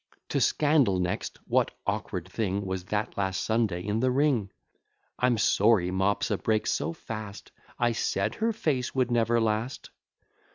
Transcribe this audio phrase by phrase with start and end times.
[0.29, 4.49] To scandal next What awkward thing Was that last Sunday in the ring?
[5.19, 9.91] I'm sorry Mopsa breaks so fast: I said her face would never last.